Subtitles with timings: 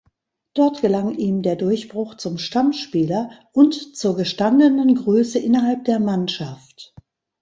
[0.55, 6.95] Dort gelang ihm der Durchbruch zum Stammspieler und zur gestandenen Größe innerhalb der Mannschaft.